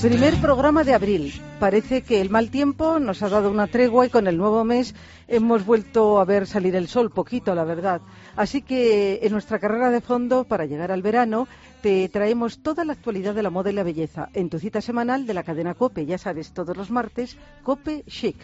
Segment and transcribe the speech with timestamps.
[0.00, 1.42] Primer programa de abril.
[1.58, 4.94] Parece que el mal tiempo nos ha dado una tregua y con el nuevo mes
[5.26, 8.00] hemos vuelto a ver salir el sol, poquito, la verdad.
[8.36, 11.48] Así que en nuestra carrera de fondo, para llegar al verano,
[11.82, 15.26] te traemos toda la actualidad de la moda y la belleza en tu cita semanal
[15.26, 16.06] de la cadena Cope.
[16.06, 18.36] Ya sabes, todos los martes, Cope Chic.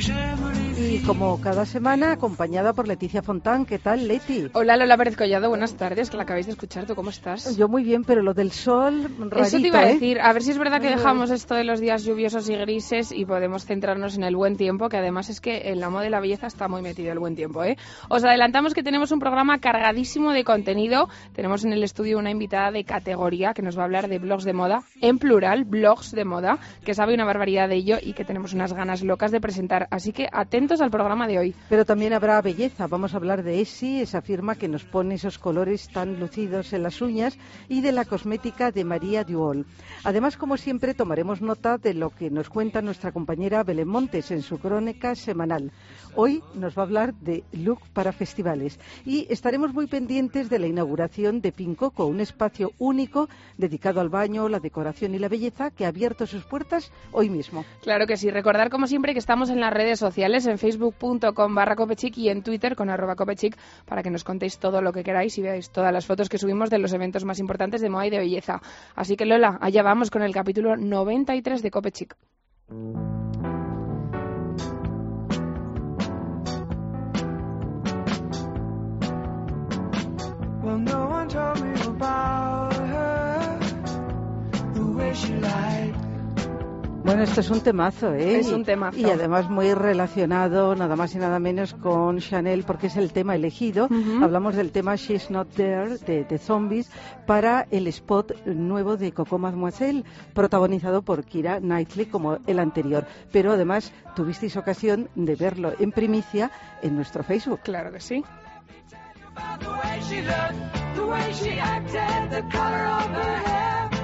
[0.00, 3.66] Y como cada semana, acompañada por Leticia Fontán.
[3.66, 4.48] ¿Qué tal, Leti?
[4.52, 5.48] Hola, Lola Pérez Collado.
[5.48, 6.86] Buenas tardes, que la acabáis de escuchar.
[6.86, 7.56] ¿Tú cómo estás?
[7.56, 9.94] Yo muy bien, pero lo del sol, rarito, Eso te iba a ¿eh?
[9.94, 10.20] decir.
[10.20, 13.24] A ver si es verdad que dejamos esto de los días lluviosos y grises y
[13.24, 16.20] podemos centrarnos en el buen tiempo, que además es que en la moda y la
[16.20, 17.76] belleza está muy metido el buen tiempo, ¿eh?
[18.08, 21.08] Os adelantamos que tenemos un programa cargadísimo de contenido.
[21.32, 24.44] Tenemos en el estudio una invitada de categoría que nos va a hablar de blogs
[24.44, 28.24] de moda, en plural, blogs de moda, que sabe una barbaridad de ello y que
[28.24, 29.87] tenemos unas ganas locas de presentar.
[29.90, 31.54] Así que atentos al programa de hoy.
[31.68, 32.86] Pero también habrá belleza.
[32.86, 36.82] Vamos a hablar de Essie, esa firma que nos pone esos colores tan lucidos en
[36.82, 39.66] las uñas, y de la cosmética de María Duol.
[40.04, 44.42] Además, como siempre, tomaremos nota de lo que nos cuenta nuestra compañera Belén Montes en
[44.42, 45.72] su crónica semanal.
[46.14, 50.66] Hoy nos va a hablar de look para festivales y estaremos muy pendientes de la
[50.66, 55.84] inauguración de Pincoco, un espacio único dedicado al baño, la decoración y la belleza que
[55.84, 57.64] ha abierto sus puertas hoy mismo.
[57.82, 58.30] Claro que sí.
[58.30, 62.42] Recordar, como siempre, que estamos en las redes sociales, en facebook.com barra copechic y en
[62.42, 65.92] Twitter con arroba copechic para que nos contéis todo lo que queráis y veáis todas
[65.92, 68.60] las fotos que subimos de los eventos más importantes de moda y de belleza.
[68.96, 72.16] Así que Lola, allá vamos con el capítulo 93 de Copechic.
[87.08, 88.40] Bueno, esto es un temazo, ¿eh?
[88.40, 88.98] Es un temazo.
[88.98, 93.34] Y además muy relacionado, nada más y nada menos, con Chanel, porque es el tema
[93.34, 93.86] elegido.
[93.86, 94.22] Ujú.
[94.22, 96.90] Hablamos del tema She's Not There, de, de Zombies,
[97.26, 100.04] para el spot nuevo de Coco Mademoiselle,
[100.34, 103.06] protagonizado por Kira Knightley, como el anterior.
[103.32, 106.50] Pero además tuvisteis ocasión de verlo en primicia
[106.82, 107.60] en nuestro Facebook.
[107.62, 108.22] Claro que sí.
[109.60, 113.97] The way she looked, the way she acted, the color of her hair.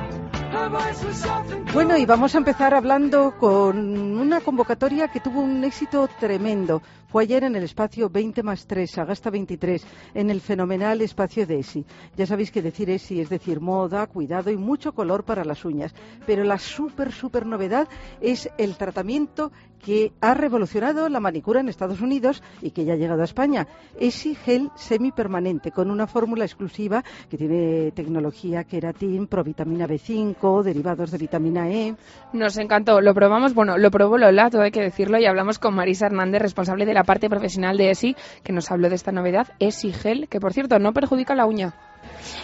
[1.73, 3.77] Bueno, y vamos a empezar hablando con
[4.19, 6.81] una convocatoria que tuvo un éxito tremendo.
[7.09, 11.61] Fue ayer en el espacio 20 más 3, Agasta 23, en el fenomenal espacio de
[11.61, 11.85] ESI.
[12.17, 15.95] Ya sabéis que decir ESI es decir moda, cuidado y mucho color para las uñas.
[16.27, 17.89] Pero la súper, súper novedad
[18.21, 19.53] es el tratamiento
[19.85, 23.69] que ha revolucionado la manicura en Estados Unidos y que ya ha llegado a España.
[24.01, 31.19] ESI Gel Semipermanente, con una fórmula exclusiva que tiene tecnología queratin, provitamina B5, derivados de
[31.19, 31.95] vitamina E.
[32.33, 33.01] Nos encantó.
[33.01, 36.43] Lo probamos, bueno, lo probó Lola, todo hay que decirlo, y hablamos con Marisa Hernández,
[36.43, 40.29] responsable de la parte profesional de ESI, que nos habló de esta novedad, ESI Gel,
[40.29, 41.75] que por cierto no perjudica la uña.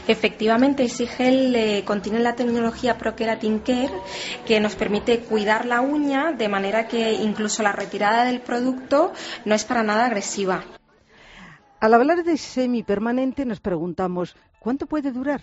[0.09, 3.93] Efectivamente, ese gel eh, contiene la tecnología ProKeratin Care
[4.47, 9.13] que nos permite cuidar la uña de manera que incluso la retirada del producto
[9.45, 10.65] no es para nada agresiva.
[11.81, 15.43] Al hablar de semipermanente nos preguntamos, ¿cuánto puede durar?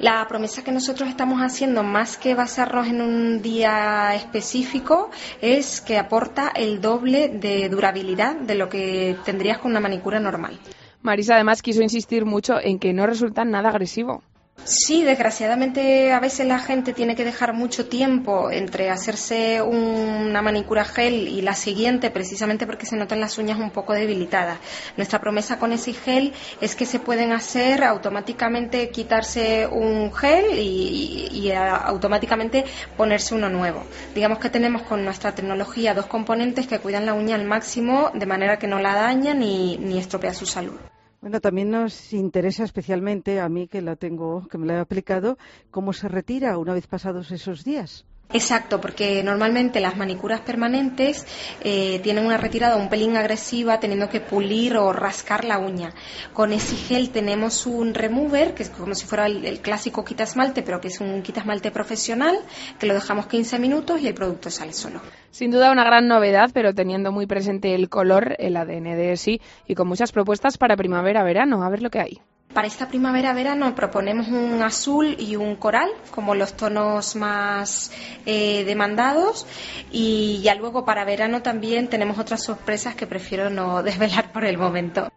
[0.00, 5.98] La promesa que nosotros estamos haciendo, más que basarnos en un día específico, es que
[5.98, 10.58] aporta el doble de durabilidad de lo que tendrías con una manicura normal.
[11.02, 14.22] Marisa además quiso insistir mucho en que no resulta nada agresivo.
[14.62, 20.86] Sí, desgraciadamente a veces la gente tiene que dejar mucho tiempo entre hacerse una manicura
[20.86, 24.58] gel y la siguiente, precisamente porque se notan las uñas un poco debilitadas.
[24.96, 26.32] Nuestra promesa con ese gel
[26.62, 32.64] es que se pueden hacer automáticamente quitarse un gel y, automáticamente
[32.96, 33.84] ponerse uno nuevo.
[34.14, 38.24] Digamos que tenemos con nuestra tecnología dos componentes que cuidan la uña al máximo de
[38.24, 40.78] manera que no la daña ni, ni estropea su salud.
[41.24, 45.38] Bueno, también nos interesa especialmente a mí que la tengo, que me la he aplicado,
[45.70, 48.04] cómo se retira una vez pasados esos días.
[48.34, 51.24] Exacto, porque normalmente las manicuras permanentes
[51.62, 55.94] eh, tienen una retirada un pelín agresiva, teniendo que pulir o rascar la uña.
[56.32, 60.64] Con ese gel tenemos un remover, que es como si fuera el, el clásico quitasmalte,
[60.64, 62.36] pero que es un quitasmalte profesional,
[62.80, 65.00] que lo dejamos 15 minutos y el producto sale solo.
[65.30, 69.40] Sin duda una gran novedad, pero teniendo muy presente el color, el ADN de ESI
[69.68, 71.62] y con muchas propuestas para primavera-verano.
[71.62, 72.20] A ver lo que hay.
[72.54, 77.90] Para esta primavera-verano proponemos un azul y un coral como los tonos más
[78.26, 79.44] eh, demandados
[79.90, 84.56] y ya luego para verano también tenemos otras sorpresas que prefiero no desvelar por el
[84.56, 85.10] momento.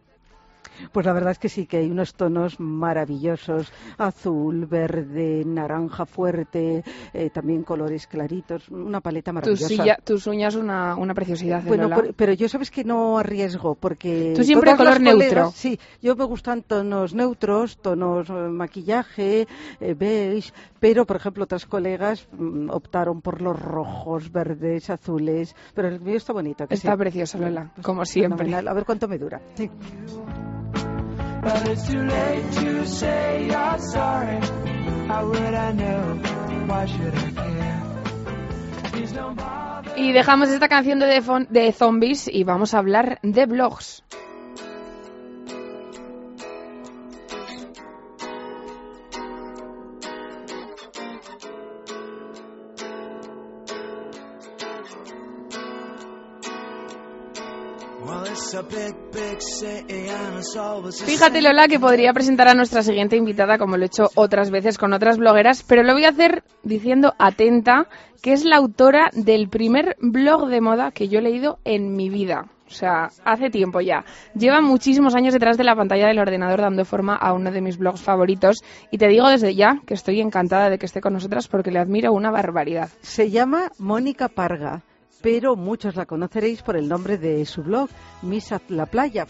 [0.91, 6.83] Pues la verdad es que sí, que hay unos tonos maravillosos, azul, verde, naranja fuerte,
[7.13, 9.67] eh, también colores claritos, una paleta Tus, maravillosa.
[9.67, 11.59] silla- tus uñas una, una preciosidad.
[11.65, 15.51] ¿eh, Bueno, por- pero yo sabes que no arriesgo porque Tú siempre color neutro.
[15.53, 19.47] sí, yo me gustan tonos neutros, tonos eh, maquillaje,
[19.79, 25.87] eh, beige, pero por ejemplo otras colegas mm, optaron por los rojos, verdes, azules, pero
[25.87, 26.67] el mío está bonito.
[26.67, 26.97] que Está sí.
[26.97, 28.37] precioso, Lola, Pues como siempre.
[28.45, 28.67] fenomenal.
[28.67, 29.41] A ver cuánto me dura.
[29.55, 29.69] Sí.
[39.95, 44.03] Y dejamos esta canción de, de zombies y vamos a hablar de blogs.
[61.05, 61.41] Fíjate.
[61.41, 64.93] Lola, que podría presentar a nuestra siguiente invitada, como lo he hecho otras veces con
[64.93, 67.87] otras blogueras, pero lo voy a hacer diciendo atenta,
[68.21, 72.09] que es la autora del primer blog de moda que yo he leído en mi
[72.09, 72.49] vida.
[72.67, 74.03] O sea, hace tiempo ya.
[74.35, 77.77] Lleva muchísimos años detrás de la pantalla del ordenador dando forma a uno de mis
[77.77, 78.57] blogs favoritos.
[78.91, 81.79] Y te digo desde ya que estoy encantada de que esté con nosotras porque le
[81.79, 82.89] admiro una barbaridad.
[83.01, 84.83] Se llama Mónica Parga,
[85.21, 87.89] pero muchos la conoceréis por el nombre de su blog,
[88.21, 89.25] Misa la Playa,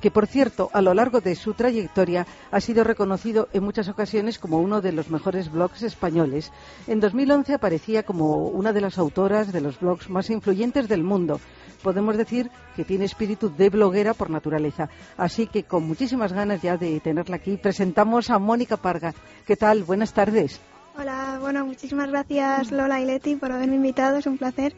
[0.00, 4.38] que por cierto, a lo largo de su trayectoria ha sido reconocido en muchas ocasiones
[4.38, 6.52] como uno de los mejores blogs españoles.
[6.86, 11.40] En 2011 aparecía como una de las autoras de los blogs más influyentes del mundo.
[11.82, 14.88] Podemos decir que tiene espíritu de bloguera por naturaleza.
[15.16, 19.14] Así que con muchísimas ganas ya de tenerla aquí, presentamos a Mónica Parga.
[19.46, 19.84] ¿Qué tal?
[19.84, 20.60] Buenas tardes.
[20.98, 24.74] Hola, bueno, muchísimas gracias Lola y Leti por haberme invitado, es un placer.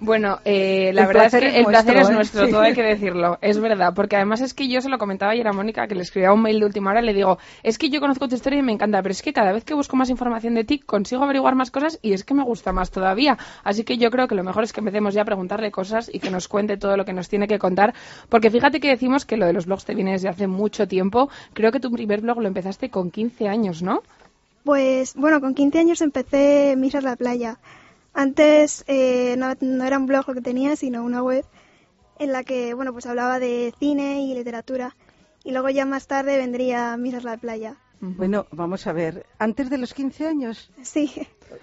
[0.00, 2.12] Bueno, eh, la El verdad es que el placer es ¿eh?
[2.12, 2.50] nuestro, Sí.
[2.50, 5.46] todo hay que decirlo, es verdad, porque además es que yo se lo comentaba ayer
[5.46, 8.00] a Mónica, que le escribía un mail de última hora, le digo, es que yo
[8.00, 10.54] conozco tu historia y me encanta, pero es que cada vez que busco más información
[10.54, 13.38] de ti, consigo averiguar más cosas y es que me gusta más todavía.
[13.62, 16.18] Así que yo creo que lo mejor es que empecemos ya a preguntarle cosas y
[16.18, 17.94] que nos cuente todo lo que nos tiene que contar,
[18.28, 21.30] porque fíjate que decimos que lo de los blogs te viene desde hace mucho tiempo,
[21.54, 24.02] creo que tu primer blog lo empezaste con 15 años, ¿no?
[24.64, 27.58] Pues bueno, con 15 años empecé Misas la Playa.
[28.14, 31.44] Antes eh, no, no era un blog lo que tenía, sino una web
[32.18, 34.94] en la que, bueno, pues hablaba de cine y literatura.
[35.44, 37.76] Y luego ya más tarde vendría Misas la Playa.
[38.00, 39.26] Bueno, vamos a ver.
[39.38, 41.12] Antes de los 15 años, Sí,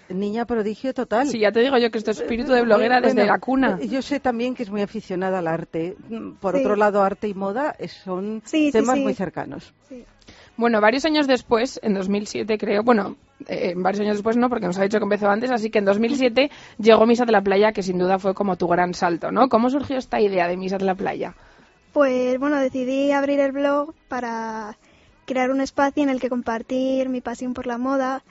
[0.09, 1.27] niña prodigio total.
[1.27, 3.79] Sí, ya te digo yo que esto es espíritu de bloguera desde Bueno, la cuna.
[3.81, 5.97] Yo sé también que es muy aficionada al arte.
[6.09, 6.61] Mm, Por Sí.
[6.61, 9.03] otro lado, arte y moda es- son sí, temas sí.
[9.03, 9.73] muy cercanos.
[10.59, 13.15] Bueno, varios años después, en 2007 creo, bueno,
[13.47, 15.85] eh, varios años después no, porque nos ha dicho que empezó antes, así que en
[15.85, 19.47] 2007 llegó Misa de la Playa, que sin duda fue como tu gran salto, ¿no?
[19.47, 21.33] ¿Cómo surgió esta idea de Misa de la Playa?
[21.93, 24.77] Pues bueno, decidí abrir el blog para
[25.25, 28.25] crear un espacio en el que compartir mi pasión por la moda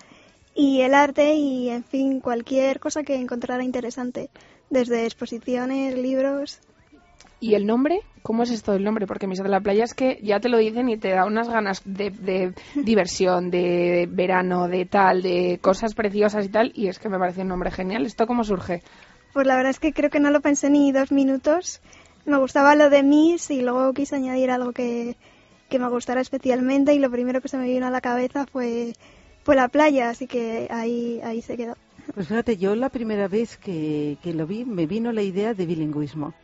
[0.55, 4.29] y el arte y, en fin, cualquier cosa que encontrara interesante,
[4.69, 6.61] desde exposiciones, libros.
[7.41, 8.01] ¿Y el nombre?
[8.23, 9.07] ¿Cómo es esto del nombre?
[9.07, 11.49] Porque Misa de la Playa es que ya te lo dicen y te da unas
[11.49, 12.53] ganas de, de
[12.83, 17.43] diversión, de verano, de tal, de cosas preciosas y tal, y es que me parece
[17.43, 18.07] un nombre genial.
[18.07, 18.83] ¿Esto cómo surge?
[19.33, 21.81] Pues la verdad es que creo que no lo pensé ni dos minutos.
[22.27, 25.17] Me gustaba lo de Miss y luego quise añadir algo que,
[25.69, 28.95] que me gustara especialmente y lo primero que se me vino a la cabeza fue,
[29.45, 31.77] fue la playa, así que ahí, ahí se quedó.
[32.15, 35.67] Pues fíjate, yo la primera vez que, que lo vi me vino la idea de
[35.67, 36.35] bilingüismo.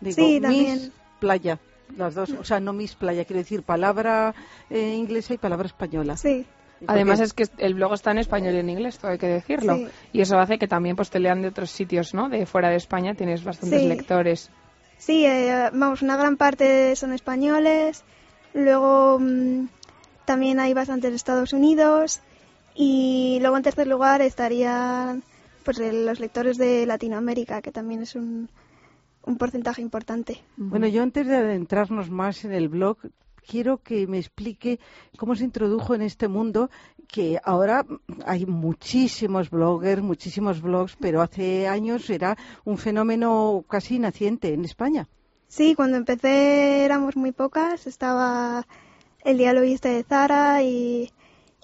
[0.00, 0.92] Digo, Sí, Miss también.
[1.18, 1.58] Playa,
[1.96, 4.34] las dos, o sea, no Miss Playa, quiero decir palabra
[4.70, 6.16] eh, inglesa y palabra española.
[6.16, 6.46] Sí.
[6.86, 9.76] Además es que el blog está en español y en inglés, todo hay que decirlo.
[9.76, 9.88] Sí.
[10.14, 12.30] Y eso hace que también pues te lean de otros sitios, ¿no?
[12.30, 13.86] De fuera de España tienes bastantes Sí.
[13.88, 14.50] lectores.
[14.96, 18.02] Sí, eh, vamos, una gran parte son españoles,
[18.54, 19.66] luego mm,
[20.24, 22.20] también hay bastantes de Estados Unidos
[22.74, 25.22] y luego en tercer lugar estarían
[25.64, 28.48] pues el- los lectores de Latinoamérica, que también es un,
[29.24, 30.40] un porcentaje importante.
[30.56, 32.98] Bueno, yo antes de adentrarnos más en el blog,
[33.46, 34.80] quiero que me explique
[35.16, 36.70] cómo se introdujo en este mundo,
[37.08, 37.84] que ahora
[38.24, 45.08] hay muchísimos bloggers, muchísimos blogs, pero hace años era un fenómeno casi naciente en España.
[45.48, 48.66] Sí, cuando empecé éramos muy pocas, estaba
[49.24, 51.10] el diálogo de Zara y,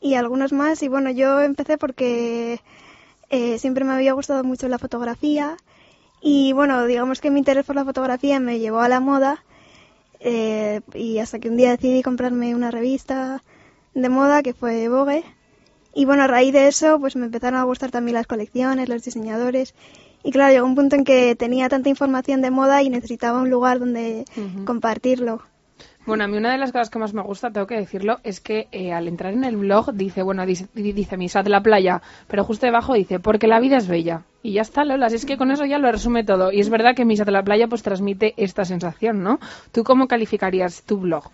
[0.00, 0.82] y algunos más.
[0.82, 2.60] Y bueno, yo empecé porque
[3.30, 5.56] eh, siempre me había gustado mucho la fotografía
[6.28, 9.44] y bueno, digamos que mi interés por la fotografía me llevó a la moda
[10.18, 13.44] eh, y hasta que un día decidí comprarme una revista
[13.94, 15.22] de moda que fue Vogue.
[15.94, 19.04] Y bueno, a raíz de eso, pues me empezaron a gustar también las colecciones, los
[19.04, 19.72] diseñadores.
[20.24, 23.48] Y claro, llegó un punto en que tenía tanta información de moda y necesitaba un
[23.48, 24.24] lugar donde
[24.64, 25.42] compartirlo.
[26.06, 28.40] Bueno, a mí una de las cosas que más me gusta, tengo que decirlo, es
[28.40, 32.00] que eh, al entrar en el blog dice, bueno, dice, dice misa de la playa,
[32.28, 34.22] pero justo debajo dice, porque la vida es bella.
[34.40, 36.52] Y ya está, Lola, si es que con eso ya lo resume todo.
[36.52, 39.40] Y es verdad que misa de la playa pues transmite esta sensación, ¿no?
[39.72, 41.24] ¿Tú cómo calificarías tu blog?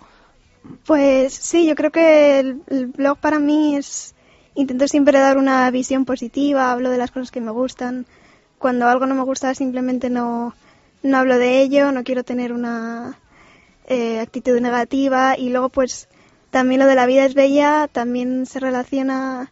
[0.87, 4.15] Pues sí, yo creo que el, el blog para mí es...
[4.55, 8.07] Intento siempre dar una visión positiva, hablo de las cosas que me gustan.
[8.59, 10.55] Cuando algo no me gusta simplemente no,
[11.03, 13.19] no hablo de ello, no quiero tener una
[13.87, 16.09] eh, actitud negativa y luego pues
[16.51, 19.51] también lo de la vida es bella también se relaciona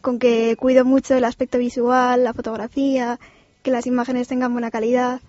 [0.00, 3.18] con que cuido mucho el aspecto visual, la fotografía,
[3.62, 5.20] que las imágenes tengan buena calidad.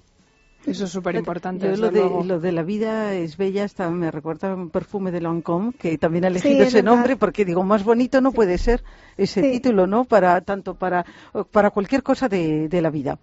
[0.65, 1.75] Eso es súper importante.
[1.77, 1.89] Lo
[2.23, 6.25] lo de la vida es bella, hasta me recuerda un perfume de Lancôme, que también
[6.25, 6.91] ha Sí, elegido es ese verdad.
[6.91, 8.83] nombre, porque digo, más bonito no puede ser
[9.17, 9.51] ese Sí.
[9.53, 10.03] título, ¿no?
[10.05, 11.05] Para, tanto para,
[11.51, 13.17] para cualquier cosa de, de la vida.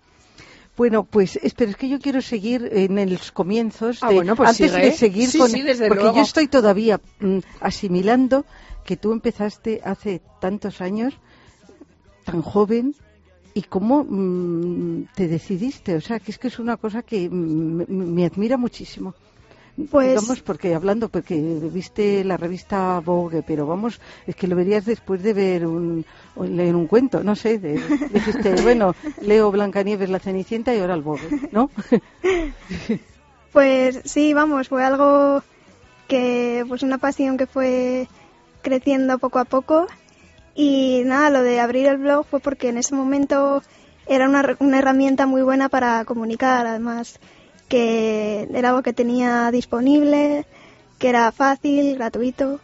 [0.77, 4.03] Bueno, pues, espera, es que yo quiero seguir en los comienzos.
[4.03, 5.51] Ah, bueno, pues antes sigue, de seguir Sí, con.
[5.51, 6.17] sí, desde porque luego.
[6.17, 8.45] yo estoy todavía mm, asimilando
[8.85, 11.15] que tú empezaste hace tantos años,
[12.25, 12.95] tan joven,
[13.55, 15.95] y cómo mm, te decidiste.
[15.95, 17.33] O sea, que es que es una cosa que mm,
[17.77, 19.15] me, me admira muchísimo.
[19.91, 21.37] Pues- Digamos, porque hablando, porque
[21.73, 26.05] viste la revista Vogue, pero vamos, es que lo verías después de ver un,
[26.37, 27.79] o leer un cuento, no sé, de-
[28.11, 31.71] dijiste, bueno, leo Blancanieves, la Cenicienta y ahora el Vogue, ¿no?
[33.53, 35.43] Pues sí, vamos, fue algo
[36.09, 38.09] que, pues una pasión que fue
[38.63, 39.87] creciendo poco a poco.
[40.57, 43.63] Y nada, lo de abrir el blog fue porque en ese momento
[44.07, 47.19] era una, una herramienta muy buena para comunicar, además
[47.69, 50.47] que era algo que tenía disponible,
[50.99, 52.61] que era fácil, gratuito.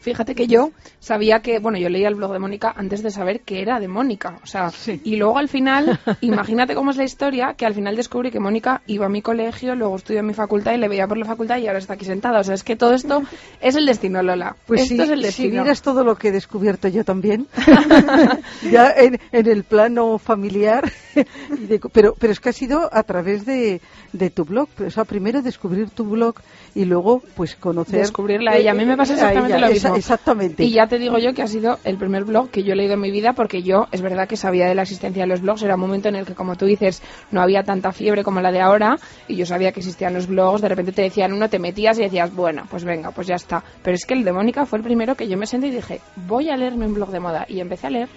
[0.00, 3.40] Fíjate que yo sabía que, bueno, yo leía el blog de Mónica antes de saber
[3.40, 4.38] que era de Mónica.
[4.42, 4.70] O sea,
[5.04, 8.82] y luego al final, imagínate cómo es la historia, que al final descubrí que Mónica
[8.86, 11.58] iba a mi colegio, luego estudió en mi facultad y le veía por la facultad
[11.58, 12.40] y ahora está aquí sentada.
[12.40, 13.22] O sea, es que todo esto
[13.60, 14.56] es el destino, Lola.
[14.66, 15.62] Pues esto sí, es el si destino.
[15.62, 17.46] vieras todo lo que he descubierto yo también,
[18.70, 23.44] ya en, en el plano familiar, de- pero, pero es que ha sido a través
[23.46, 23.80] de,
[24.12, 24.68] de tu blog.
[24.86, 26.36] O sea, primero descubrir tu blog
[26.74, 28.00] y luego pues conocer...
[28.00, 28.72] Descubrirla a ella.
[28.72, 29.96] A mí me pasa a exactamente ella, lo esa- mismo.
[29.98, 30.64] exactamente.
[30.64, 32.94] Y ya te digo yo que ha sido el primer blog que yo he leído
[32.94, 35.62] en mi vida porque yo, es verdad que sabía de la existencia de los blogs,
[35.62, 38.52] era un momento en el que, como tú dices, no había tanta fiebre como la
[38.52, 38.96] de ahora
[39.28, 42.02] y yo sabía que existían los blogs, de repente te decían uno, te metías y
[42.02, 43.62] decías, bueno, pues venga, pues ya está.
[43.82, 46.00] Pero es que el de Mónica fue el primero que yo me senté y dije,
[46.26, 48.08] voy a leerme un blog de moda y empecé a leer.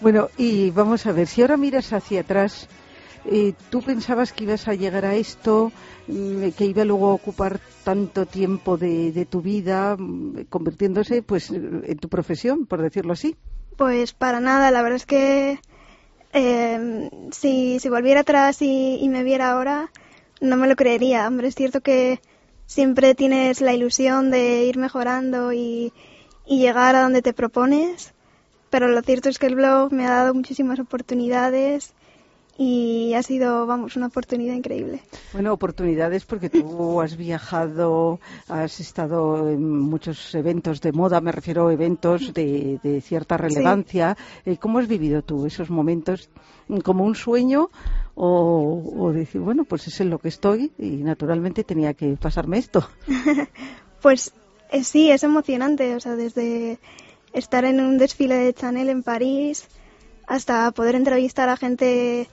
[0.00, 2.68] Bueno, y vamos a ver, si ahora miras hacia atrás,
[3.24, 5.72] eh, ¿tú pensabas que ibas a llegar a esto,
[6.06, 11.50] mm, que iba luego a ocupar tanto tiempo de, de tu vida, mm, convirtiéndose pues
[11.50, 13.36] en tu profesión, por decirlo así?
[13.76, 15.58] Pues para nada, la verdad es que
[16.32, 19.90] eh, si, volviera atrás y, me viera ahora,
[20.40, 21.26] no me lo creería.
[21.26, 22.20] Hombre, es cierto que
[22.66, 25.92] siempre tienes la ilusión de ir mejorando y
[26.46, 28.14] llegar a donde te propones,
[28.70, 31.94] pero lo cierto es que el blog me ha dado muchísimas oportunidades
[32.62, 35.00] y ha sido, vamos, una oportunidad increíble.
[35.32, 41.68] Bueno, oportunidades porque tú has viajado, has estado en muchos eventos de moda, me refiero
[41.68, 44.14] a eventos de, de cierta relevancia.
[44.44, 46.28] Eh, ¿Cómo has vivido tú esos momentos?
[46.84, 47.70] ¿Como un sueño
[48.14, 52.58] o, o decir, bueno, pues es en lo que estoy y naturalmente tenía que pasarme
[52.58, 52.86] esto?
[54.02, 54.32] Pues
[54.70, 56.78] eh, sí, es emocionante, o sea, desde
[57.34, 59.68] estar en un desfile de Chanel en París
[60.26, 62.30] hasta poder entrevistar a gente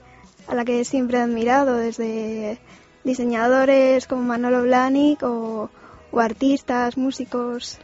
[0.48, 2.58] a la que siempre he admirado, desde
[3.04, 5.70] diseñadores como Manolo Blahnik o,
[6.10, 7.78] o artistas, músicos.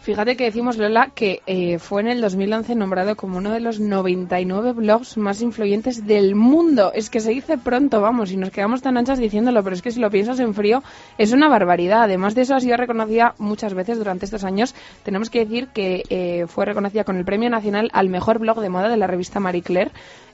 [0.00, 3.80] Fíjate que decimos, Lola, que eh, fue en el 2011 nombrado como uno de los
[3.80, 6.90] 99 blogs más influyentes del mundo.
[6.94, 9.90] Es que se dice pronto, vamos, y nos quedamos tan anchas diciéndolo, pero es que
[9.90, 10.82] si lo piensas en frío,
[11.18, 12.04] es una barbaridad.
[12.04, 14.74] Además de eso, ha sido reconocida muchas veces durante estos años.
[15.02, 18.70] Tenemos que decir que eh, fue reconocida con el Premio Nacional al Mejor Blog de
[18.70, 19.90] Moda de la revista Marie Claire.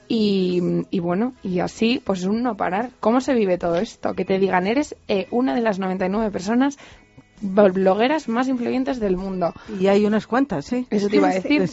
[0.07, 2.91] Y, y bueno, y así, pues es un no parar.
[2.99, 4.13] ¿Cómo se vive todo esto?
[4.13, 6.77] Que te digan, eres eh, una de las 99 personas
[7.41, 9.53] blogueras más influyentes del mundo.
[9.79, 10.87] Y hay unas cuantas, ¿eh?
[10.89, 11.69] Eso te iba a decir.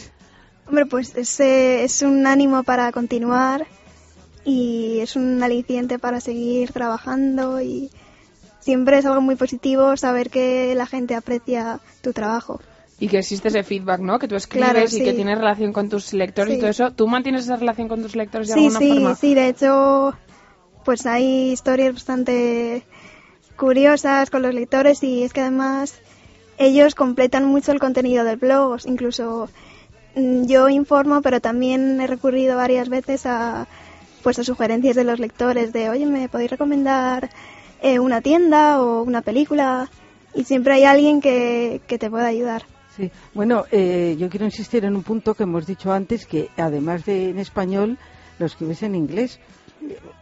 [0.67, 3.67] Hombre, pues es, eh, es un ánimo para continuar
[4.43, 7.91] y es un aliciente para seguir trabajando y
[8.59, 12.59] siempre es algo muy positivo saber que la gente aprecia tu trabajo.
[12.97, 14.19] Y que existe ese feedback, ¿no?
[14.19, 15.03] Que tú escribes Claro, y sí.
[15.03, 16.59] que tienes relación con tus lectores y Sí.
[16.61, 16.91] todo eso.
[16.91, 19.15] ¿Tú mantienes esa relación con tus lectores de Sí, alguna sí, forma?
[19.15, 20.13] sí, de hecho,
[20.85, 22.83] pues hay historias bastante
[23.57, 25.99] curiosas con los lectores y es que además
[26.57, 29.49] ellos completan mucho el contenido del blog, incluso
[30.15, 33.67] mm, yo informo, pero también he recurrido varias veces a
[34.23, 37.29] pues a sugerencias de los lectores de, oye, ¿me podéis recomendar
[37.81, 39.89] eh, una tienda o una película?
[40.33, 42.63] y siempre hay alguien que, que te pueda ayudar.
[42.95, 47.05] Sí, bueno, eh, yo quiero insistir en un punto que hemos dicho antes, que además
[47.05, 47.97] de en español,
[48.39, 49.39] lo escribes en inglés.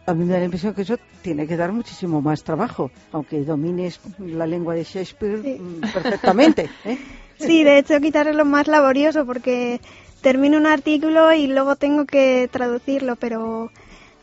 [0.06, 3.44] A mí me da la impresión que eso tiene que dar muchísimo más trabajo, aunque
[3.44, 5.58] domines la lengua de Shakespeare Sí.
[5.60, 6.68] mm, perfectamente.
[6.84, 6.98] ¿eh?
[7.38, 9.80] Sí, de hecho quizás es lo más laborioso porque
[10.22, 13.72] termino un artículo y luego tengo que traducirlo, pero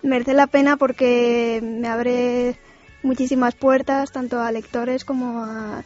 [0.02, 2.56] merece la pena porque me abre
[3.04, 5.84] muchísimas puertas tanto a lectores como a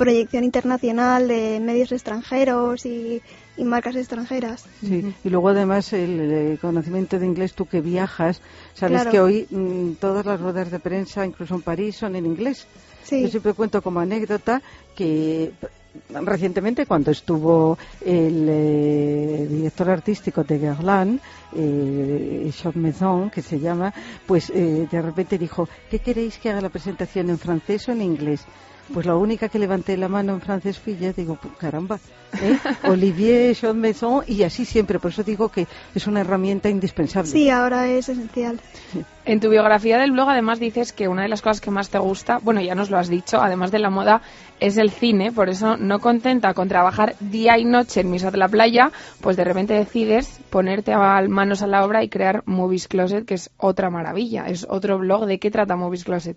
[0.00, 3.20] proyección internacional de medios extranjeros y,
[3.56, 4.64] y marcas extranjeras.
[4.80, 8.40] Sí, y luego además el, eh, conocimiento de inglés, tú que viajas,
[8.74, 9.10] sabes Claro.
[9.10, 12.66] que hoy mm, todas las ruedas de prensa, incluso en París, son en inglés.
[13.04, 13.22] Sí.
[13.22, 14.62] Yo siempre cuento como anécdota
[14.96, 15.52] que
[16.22, 21.20] recientemente cuando estuvo el eh, director artístico de Guerlain,
[21.56, 23.92] eh, Jean Maison, que se llama,
[24.26, 28.02] pues eh, de repente dijo, ¿qué queréis que haga la presentación en francés o en
[28.02, 28.40] inglés?
[28.92, 32.00] Pues la única que levanté la mano en francés fui yo, digo, "Pu- caramba,
[32.42, 32.58] ¿eh?
[32.88, 37.30] Olivier Jean Maison, y así siempre, por eso digo que es una herramienta indispensable.
[37.30, 38.58] Sí, ahora es esencial.
[39.24, 41.98] En tu biografía del blog además dices que una de las cosas que más te
[41.98, 44.22] gusta, bueno ya nos lo has dicho, además de la moda,
[44.58, 48.38] es el cine, por eso no contenta con trabajar día y noche en Misa de
[48.38, 52.88] la Playa, pues de repente decides ponerte a manos a la obra y crear Movies
[52.88, 55.26] Closet, que es otra maravilla, es otro blog.
[55.26, 56.36] ¿De qué trata Movies Closet?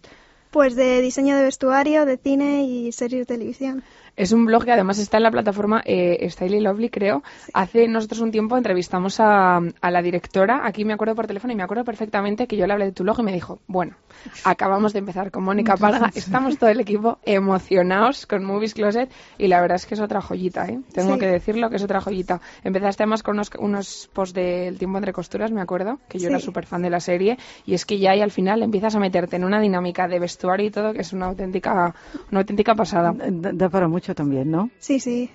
[0.54, 3.84] Pues de diseño de vestuario, de cine y series de televisión.
[4.16, 7.24] Es un blog que además está en la plataforma eh, Style Lovely, creo.
[7.54, 11.56] Hace nosotros un tiempo entrevistamos a, a la directora, aquí me acuerdo por teléfono y
[11.56, 13.96] me acuerdo perfectamente que yo le hablé de tu blog y me dijo, bueno,
[14.44, 19.48] acabamos de empezar con Mónica Parga, estamos todo el equipo emocionados con Movies Closet y
[19.48, 20.80] la verdad es que es otra joyita, ¿eh?
[20.94, 21.20] Tengo Sí.
[21.20, 22.40] que decirlo que es otra joyita.
[22.64, 26.28] Empezaste además con unos, unos posts del tiempo entre costuras, me acuerdo, que yo Sí.
[26.28, 29.00] era súper fan de la serie y es que ya ahí al final empiezas a
[29.00, 31.96] meterte en una dinámica de vestuario y todo que es una auténtica,
[32.32, 33.14] una auténtica pasada.
[33.18, 34.70] Da, da para mucho también, ¿no?
[34.80, 35.30] Sí, sí.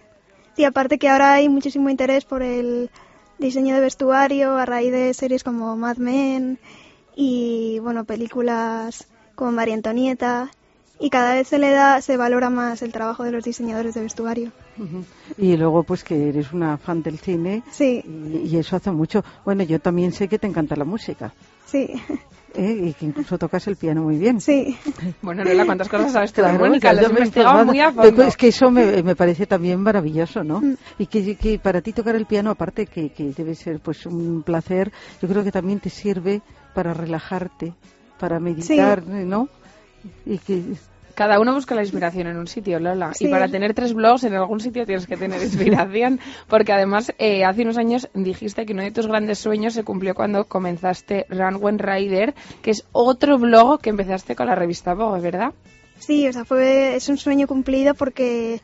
[0.57, 2.91] Sí, aparte que ahora hay muchísimo interés por el
[3.39, 6.59] diseño de vestuario a raíz de series como Mad Men
[7.17, 10.51] y, bueno, películas como María Antonieta
[11.01, 14.03] y cada vez se le da, se valora más el trabajo de los diseñadores de
[14.03, 14.53] vestuario.
[15.39, 19.25] Y luego, pues que eres una fan del cine Sí, y, y eso hace mucho.
[19.45, 21.33] Bueno, yo también sé que te encanta la música
[21.71, 21.89] sí,
[22.59, 22.89] ¿eh?
[22.89, 24.41] y que incluso tocas el piano muy bien.
[24.41, 24.77] sí.
[25.23, 26.91] Bueno, Lola, ¿cuántas cosas sabes tú de Claro, Mónica?
[26.93, 28.23] he investigado muy a Eh, fondo.
[28.25, 30.61] Es que eso me, me parece también maravilloso, ¿no?
[30.61, 30.75] Mm.
[30.99, 34.43] Y que, que para ti tocar el piano, aparte que, que debe ser pues un
[34.43, 34.93] placer,
[35.23, 36.43] yo creo que también te sirve
[36.75, 37.75] para relajarte,
[38.19, 39.49] para meditar, ¿no?
[40.27, 40.63] Y que
[41.19, 43.13] Cada uno busca la inspiración en un sitio, Lola.
[43.13, 43.27] Sí.
[43.27, 46.21] Y para tener tres blogs en algún sitio tienes que tener inspiración.
[46.47, 50.15] Porque además, eh, hace unos años dijiste que uno de tus grandes sueños se cumplió
[50.15, 55.55] cuando comenzaste Runway Rider, que es otro blog que empezaste con la revista Vogue, ¿verdad?
[55.99, 58.61] Sí, o sea, fue, es un sueño cumplido porque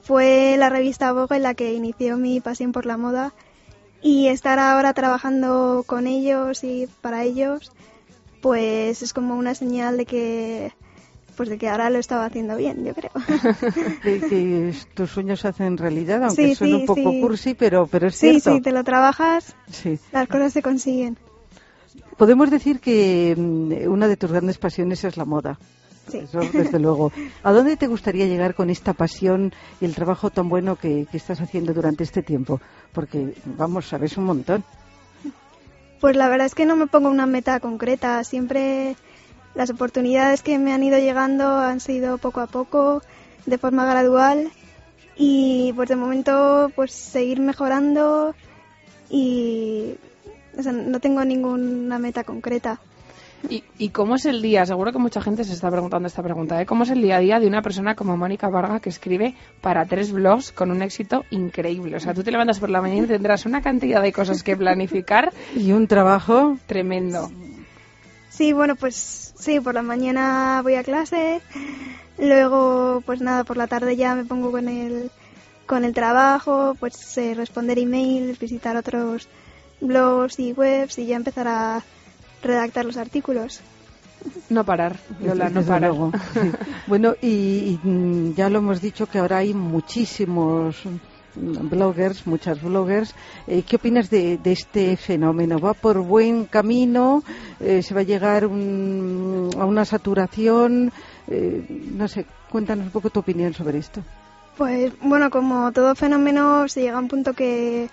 [0.00, 3.34] fue la revista Vogue la que inició mi pasión por la moda
[4.00, 7.70] y estar ahora trabajando con ellos y para ellos,
[8.40, 10.72] pues es como una señal de que,
[11.36, 13.10] pues de que ahora lo estaba haciendo bien, yo creo.
[14.02, 17.20] que, tus sueños se hacen realidad, aunque Sí, suene sí, un poco sí.
[17.20, 18.54] cursi, pero, pero es sí, cierto.
[18.54, 19.98] sí, te lo trabajas, Sí.
[20.12, 21.16] las cosas se consiguen.
[22.16, 25.58] Podemos decir que mm, una de tus grandes pasiones es la moda.
[26.08, 26.18] Sí.
[26.18, 27.12] Eso, desde luego.
[27.44, 31.16] ¿A dónde te gustaría llegar con esta pasión y el trabajo tan bueno que, que
[31.16, 32.60] estás haciendo durante este tiempo?
[32.92, 34.64] Porque, vamos, sabes un montón.
[36.00, 38.96] Pues la verdad es que no me pongo una meta concreta, siempre
[39.54, 43.02] las oportunidades que me han ido llegando han sido poco a poco,
[43.46, 44.50] de forma gradual
[45.16, 48.34] y pues de momento pues seguir mejorando
[49.10, 49.94] y
[50.56, 52.78] o sea, no tengo ninguna meta concreta.
[53.48, 54.64] ¿Y, ¿Y cómo es el día?
[54.64, 56.60] Seguro que mucha gente se está preguntando esta pregunta.
[56.60, 56.66] ¿eh?
[56.66, 59.84] ¿Cómo es el día a día de una persona como Mónica Varga que escribe para
[59.86, 61.96] tres blogs con un éxito increíble?
[61.96, 64.56] O sea, tú te levantas por la mañana y tendrás una cantidad de cosas que
[64.56, 67.30] planificar Y un trabajo, tremendo.
[68.32, 71.40] Sí, bueno, pues sí, por la mañana voy a clase,
[72.18, 75.10] luego pues nada, por la tarde ya me pongo con el,
[75.66, 79.28] con el trabajo, pues eh, responder emails, visitar otros
[79.80, 81.82] blogs y webs y ya empezar a
[82.42, 83.60] redactar los artículos.
[84.48, 85.90] No parar, Lola, no parar.
[85.90, 86.12] luego.
[86.86, 90.76] Bueno, y, y, mm, ya lo hemos dicho que ahora hay muchísimos
[91.34, 93.14] bloggers, muchas bloggers.
[93.46, 95.58] Eh, ¿Qué opinas de, de este fenómeno?
[95.58, 97.22] ¿Va por buen camino?
[97.60, 100.92] Eh, ¿Se va a llegar un- a una saturación?
[101.28, 101.64] Eh,
[101.94, 104.02] no sé, cuéntanos un poco tu opinión sobre esto.
[104.56, 107.88] Pues bueno, como todo fenómeno se llega a un punto que,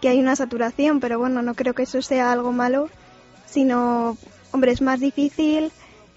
[0.00, 2.88] que hay una saturación, pero bueno, no creo que eso sea algo malo,
[3.46, 4.16] sino,
[4.50, 5.70] hombre, es más difícil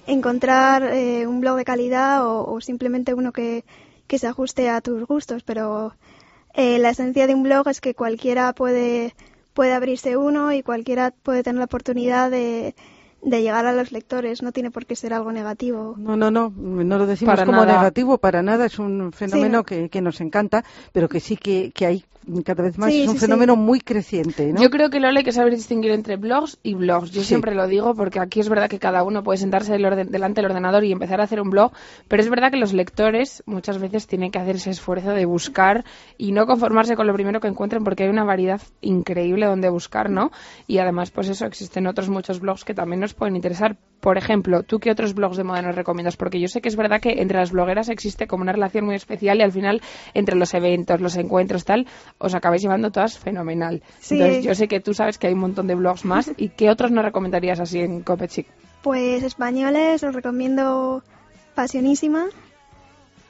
[0.08, 0.84] encontrar
[1.28, 3.64] un blog de calidad o, o simplemente uno que,
[4.08, 5.94] que se ajuste a tus gustos, pero
[6.56, 9.14] eh, la esencia de un blog es que cualquiera puede,
[9.54, 12.76] puede abrirse uno y cualquiera puede tener la oportunidad de,
[13.26, 15.96] de llegar a los lectores, no tiene por qué ser algo negativo.
[15.98, 17.80] No, no, no, no lo decimos Para como nada.
[17.80, 19.64] negativo, para nada, es un fenómeno no.
[19.64, 22.06] que, que nos encanta, pero que sí que, que hay
[22.44, 23.26] cada vez más, Sí, es un sí, sí.
[23.26, 24.60] fenómeno muy creciente, ¿no?
[24.60, 27.12] Yo creo que Lola hay que saber distinguir entre blogs y blogs.
[27.12, 27.28] Yo Sí.
[27.28, 30.42] siempre lo digo porque aquí es verdad que cada uno puede sentarse del orden- delante
[30.42, 31.72] del ordenador y empezar a hacer un blog,
[32.08, 35.86] pero es verdad que los lectores muchas veces tienen que hacer ese esfuerzo de buscar
[36.18, 40.10] y no conformarse con lo primero que encuentren porque hay una variedad increíble donde buscar,
[40.10, 40.32] ¿no?
[40.68, 43.78] Y además, pues eso, existen otros muchos blogs que también nos pueden interesar.
[44.00, 46.16] Por ejemplo, ¿tú qué otros blogs de moda nos recomiendas?
[46.16, 48.96] Porque yo sé que es verdad que entre las blogueras existe como una relación muy
[48.96, 49.82] especial y al final
[50.14, 51.88] entre los eventos, los encuentros, tal,
[52.20, 53.82] os acabáis llevando todas fenomenal.
[54.00, 54.16] Sí.
[54.16, 56.32] Entonces, yo sé que tú sabes que hay un montón de blogs más.
[56.38, 58.48] ¿Y qué otros nos recomendarías así en Copechic?
[58.84, 61.02] Pues españoles os recomiendo
[61.56, 62.28] Pasionísima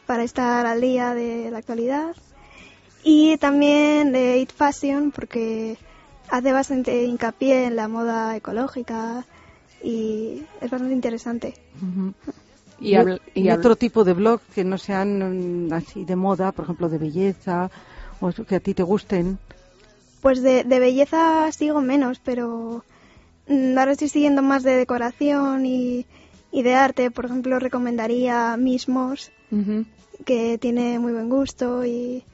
[0.05, 2.15] para estar al día de la actualidad
[3.03, 5.77] y también de It Fashion porque
[6.29, 9.25] hace bastante hincapié en la moda ecológica
[9.85, 11.53] y es bastante interesante.
[12.77, 16.03] Y, Y, habl- y y habl- otro tipo de blog que no sean mm, así
[16.03, 17.71] de moda, por ejemplo, de belleza,
[18.19, 19.37] o que a ti te gusten.
[20.19, 22.83] Pues de, de belleza sigo menos, pero
[23.47, 26.05] mm, ahora estoy siguiendo más de decoración y,
[26.51, 27.11] y de arte.
[27.11, 29.31] Por ejemplo, recomendaría Mismos,
[30.25, 32.25] que tiene muy buen gusto y,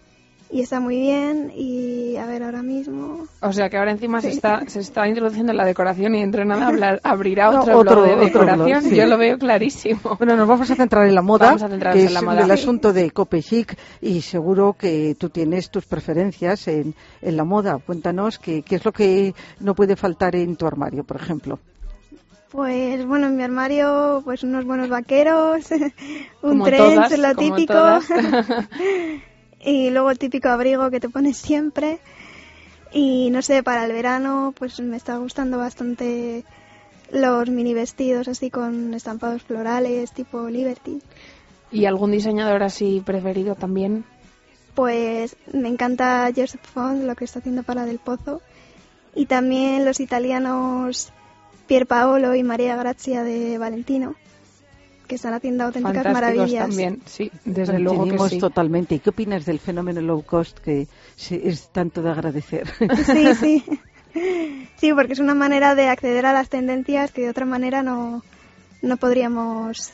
[0.52, 1.52] y está muy bien.
[1.56, 3.26] Y a ver, ahora mismo.
[3.42, 6.42] O sea que ahora encima se, está, se está introduciendo en la decoración y dentro
[6.42, 8.66] de nada hablar- abrirá No, otro, otro- blog de otro decoración.
[8.68, 8.96] blog, sí.
[8.96, 10.00] Yo lo veo clarísimo.
[10.18, 12.26] Bueno, nos vamos a centrar en la moda, Vamos a centrarnos que en la es
[12.26, 12.44] moda.
[12.44, 17.44] el asunto de Cope Chic, y seguro que tú tienes tus preferencias en, en la
[17.46, 17.78] moda.
[17.86, 21.60] Cuéntanos qué, qué es lo que no puede faltar en tu armario, por ejemplo.
[22.52, 25.72] Pues bueno, en mi armario, pues unos buenos vaqueros,
[26.42, 27.74] un Como trench, todas, lo como típico.
[29.64, 32.00] y luego el típico abrigo que te pones siempre.
[32.92, 36.44] Y no sé, para el verano, pues me está gustando bastante
[37.12, 41.02] los mini vestidos así con estampados florales, tipo Liberty.
[41.72, 44.04] ¿Y algún diseñador así preferido también?
[44.76, 48.42] Pues me encanta Joseph Font, lo que está haciendo para Del Pozo.
[49.16, 51.12] Y también los italianos
[51.68, 54.16] Pier Paolo y María Grazia de Valentino,
[55.12, 56.70] que están haciendo auténticas Fantásticos maravillas.
[56.70, 58.40] también, sí, desde luego que sí.
[58.40, 58.96] totalmente.
[58.96, 60.88] ¿Y qué opinas del fenómeno low cost que
[61.30, 62.66] es tanto de agradecer?
[63.06, 63.64] Sí, sí.
[64.78, 68.24] Sí, porque es una manera de acceder a las tendencias que de otra manera no,
[68.82, 69.92] no podríamos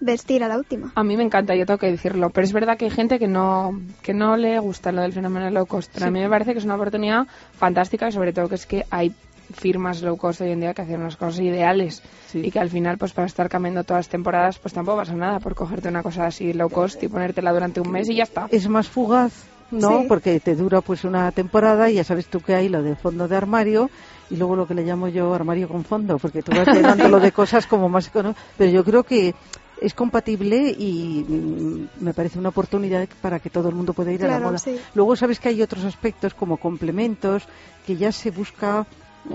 [0.00, 0.90] vestir a la última.
[0.96, 3.28] A mí me encanta, yo tengo que decirlo, pero es verdad que hay gente que
[3.28, 5.92] no que no le gusta lo del fenómeno low cost.
[5.94, 8.66] Pero a mí me parece que es una oportunidad fantástica y sobre todo que es
[8.66, 9.14] que hay
[9.54, 12.42] firmas low cost hoy en día que hacen unas cosas ideales Sí.
[12.44, 15.38] y que al final pues para estar cambiando todas las temporadas pues tampoco pasa nada
[15.40, 18.48] por cogerte una cosa así low cost y ponértela durante un mes y ya está.
[18.50, 19.32] es más fugaz,
[19.70, 20.00] ¿no?
[20.02, 20.04] Sí.
[20.08, 23.28] Porque te dura pues una temporada y ya sabes tú que hay lo de fondo
[23.28, 23.90] de armario
[24.30, 27.30] y luego lo que le llamo yo armario con fondo, porque tú vas llenándolo de
[27.30, 28.42] cosas como más económicas.
[28.58, 29.34] Pero yo creo que
[29.80, 34.24] es compatible y mm, me parece una oportunidad para que todo el mundo pueda ir
[34.24, 34.58] a la moda.
[34.58, 34.76] sí.
[34.94, 37.44] Luego sabes que hay otros aspectos como complementos
[37.86, 38.84] que ya se busca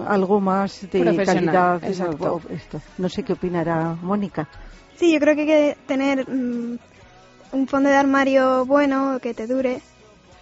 [0.08, 1.84] algo más de calidad.
[1.84, 2.42] exacto.
[2.50, 2.82] esto.
[2.98, 4.48] No sé qué opinará Mónica.
[4.98, 6.78] Sí, yo creo que hay que tener mm,
[7.54, 9.82] un fondo de armario bueno que te dure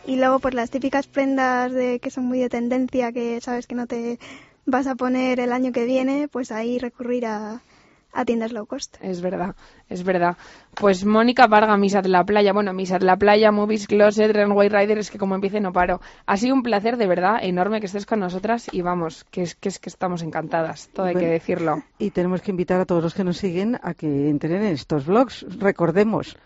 [0.05, 3.75] y luego pues las típicas prendas de que son muy de tendencia que sabes que
[3.75, 4.19] no te
[4.65, 7.61] vas a poner el año que viene, pues ahí recurrir a,
[8.13, 8.97] a tiendas low cost.
[9.01, 9.55] Es verdad,
[9.87, 10.37] es verdad.
[10.75, 14.69] Pues Mónica Varga, Misa de la Playa, bueno, Misa de la Playa, Movies Closet, Runway
[14.69, 16.01] Rider, es que como empiece no paro.
[16.25, 19.55] Ha sido un placer de verdad enorme que estés con nosotras y vamos, que es
[19.55, 21.83] que, es que estamos encantadas, todo hay que decirlo.
[21.97, 25.05] Y tenemos que invitar a todos los que nos siguen a que entren en estos
[25.05, 25.45] blogs.
[25.59, 26.37] Recordemos,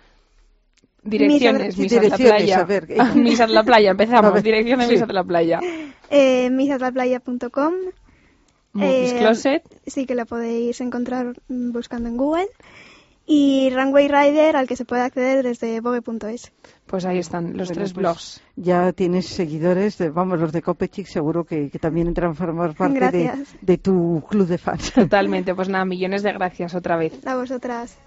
[1.03, 2.59] Direcciones, Sí, Misa de la Playa.
[2.59, 2.87] a ver.
[2.87, 4.41] De la Playa, empezamos.
[4.43, 4.91] Dirección de sí.
[4.93, 5.59] Misa de la Playa.
[6.09, 7.73] Eh, misaslaplaya.com
[8.73, 9.63] Movies Eh, Closet.
[9.87, 12.47] Sí, que la podéis encontrar buscando en Google.
[13.25, 16.51] Y Runway Rider, al que se puede acceder desde vogue.es.
[16.85, 18.41] Pues ahí están los Bueno, tres pues blogs.
[18.57, 22.75] Ya tienes seguidores, de- vamos, los de Copechic seguro que, que también entran a formar
[22.75, 23.31] parte de,
[23.61, 24.91] de tu club de fans.
[24.91, 27.25] Totalmente, pues nada, millones de gracias otra vez.
[27.25, 27.97] A vosotras.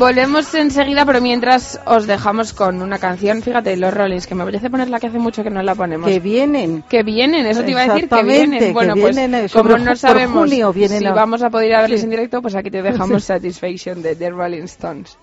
[0.00, 3.42] Volvemos enseguida, pero mientras os dejamos con una canción.
[3.42, 6.08] Fíjate, los Rollins, que me apetece ponerla que hace mucho que no la ponemos.
[6.08, 6.82] que vienen.
[6.88, 8.58] Que vienen, eso te iba a decir, que vienen.
[8.60, 11.68] que Bueno, vienen, eh, pues sobre como no sabemos junio si a- vamos a poder
[11.68, 12.04] ir a verles Sí.
[12.04, 15.18] en directo, pues aquí te dejamos Satisfaction de The Rolling Stones.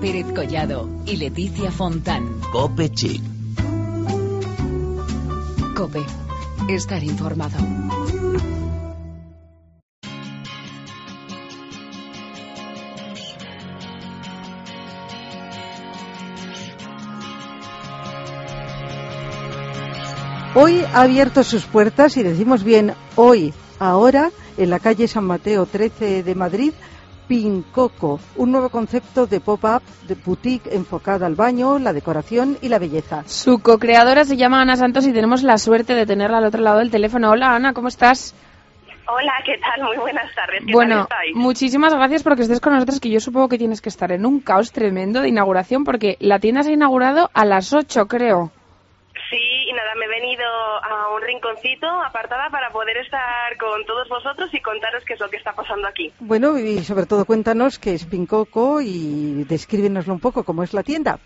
[0.00, 2.40] Pérez Collado y Leticia Fontán.
[2.52, 3.20] Cope Chic.
[5.74, 6.04] Cope.
[6.68, 7.56] Estar informado.
[20.54, 25.66] Hoy ha abierto sus puertas, y decimos bien hoy, ahora, en la calle San Mateo
[25.66, 26.72] 13 de Madrid,
[27.28, 32.78] Pincoco, un nuevo concepto de pop-up, de boutique enfocada al baño, la decoración y la
[32.78, 33.22] belleza.
[33.26, 36.78] Su co-creadora se llama Ana Santos y tenemos la suerte de tenerla al otro lado
[36.78, 37.30] del teléfono.
[37.30, 38.34] Hola Ana, ¿cómo estás?
[39.10, 39.86] Hola, ¿qué tal?
[39.86, 40.62] Muy buenas tardes.
[40.66, 41.36] ¿Qué Bueno, tal estáis?
[41.36, 44.40] muchísimas gracias porque estés con nosotros, que yo supongo que tienes que estar en un
[44.40, 48.50] caos tremendo de inauguración porque la tienda se ha inaugurado a las 8, creo.
[49.78, 54.60] Nada, me he venido a un rinconcito apartada para poder estar con todos vosotros y
[54.60, 56.12] contaros qué es lo que está pasando aquí.
[56.18, 60.82] Bueno, y sobre todo cuéntanos qué es Pincoco y descríbenoslo un poco, cómo es la
[60.82, 61.20] tienda.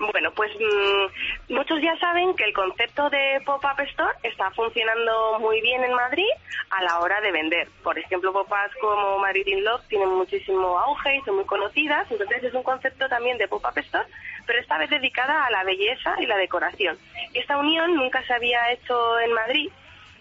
[0.00, 5.60] Bueno, pues mm, muchos ya saben que el concepto de pop-up store está funcionando muy
[5.60, 6.30] bien en Madrid
[6.70, 7.68] a la hora de vender.
[7.82, 12.44] Por ejemplo, pop-ups como Madrid in Love tienen muchísimo auge y son muy conocidas, entonces
[12.44, 14.06] es un concepto también de pop-up store,
[14.46, 16.96] pero esta vez dedicada a la belleza y la decoración.
[17.34, 19.70] Esta unión nunca se había hecho en Madrid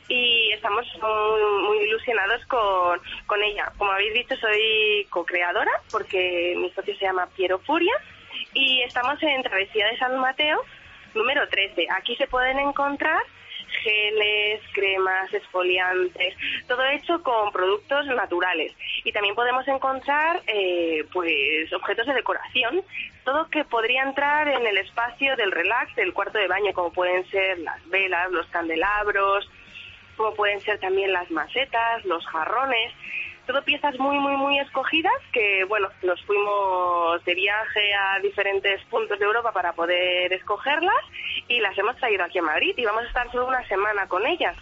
[0.09, 3.71] y estamos muy, muy ilusionados con, con ella.
[3.77, 7.93] Como habéis visto, soy co-creadora porque mi socio se llama Piero Furia
[8.53, 10.63] y estamos en Travesía de San Mateo,
[11.13, 11.87] número 13.
[11.91, 13.21] Aquí se pueden encontrar
[13.83, 16.35] geles, cremas, exfoliantes,
[16.67, 18.73] todo hecho con productos naturales.
[19.03, 22.83] Y también podemos encontrar eh, pues objetos de decoración,
[23.23, 27.25] todo que podría entrar en el espacio del relax del cuarto de baño, como pueden
[27.29, 29.49] ser las velas, los candelabros,
[30.17, 32.93] como pueden ser también las macetas, los jarrones,
[33.49, 39.17] todo piezas muy, muy, muy escogidas que, bueno, nos fuimos de viaje a diferentes puntos
[39.17, 41.03] de Europa para poder escogerlas
[41.47, 44.23] y las hemos traído aquí a Madrid y vamos a estar solo una semana con
[44.27, 44.55] ellas.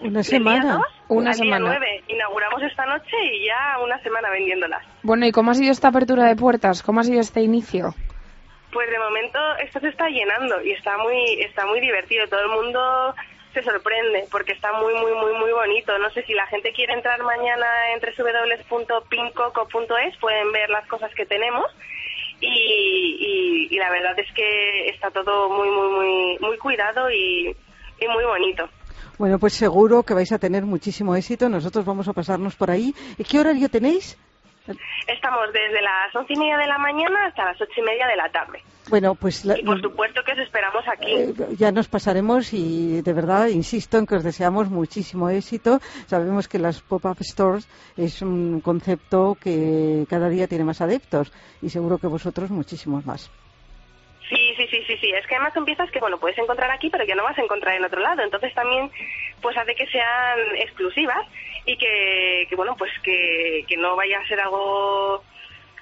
[0.00, 0.76] Una semana.
[0.76, 1.66] 2 Una semana.
[1.66, 4.86] 9 inauguramos esta noche y ya una semana vendiéndolas.
[5.02, 6.82] Bueno, ¿y cómo ha sido esta apertura de puertas?
[6.82, 7.94] ¿Cómo ha sido este inicio?
[8.72, 12.26] Pues de momento esto se está llenando y está muy está muy divertido.
[12.26, 13.14] Todo el mundo
[13.52, 15.96] se sorprende porque está muy muy muy muy bonito.
[15.98, 21.26] No sé si la gente quiere entrar mañana en www.pincoco.es pueden ver las cosas que
[21.26, 21.66] tenemos
[22.40, 27.54] y, y- y la verdad es que está todo muy muy muy muy cuidado y,
[28.00, 28.68] y muy bonito.
[29.18, 31.48] Bueno, pues seguro que vais a tener muchísimo éxito.
[31.48, 32.94] Nosotros vamos a pasarnos por ahí.
[33.18, 34.16] ¿Y qué horario tenéis?
[35.06, 38.16] Estamos desde las once y media de la mañana hasta las ocho y media de
[38.16, 38.62] la tarde.
[38.90, 41.12] Bueno, pues la- Y por supuesto que os esperamos aquí.
[41.12, 45.78] Eh, ya nos pasaremos y de verdad insisto en que os deseamos muchísimo éxito.
[46.06, 51.68] Sabemos que las pop-up stores es un concepto que cada día tiene más adeptos y
[51.70, 53.30] seguro que vosotros muchísimos más.
[54.28, 55.10] Sí, sí, sí, sí, sí.
[55.10, 57.42] Es que además son piezas que, bueno, puedes encontrar aquí, pero que no vas a
[57.42, 58.22] encontrar en otro lado.
[58.22, 58.88] Entonces también,
[59.42, 61.26] pues hace que sean exclusivas
[61.66, 65.22] y que, que bueno, pues que, que no vaya a ser algo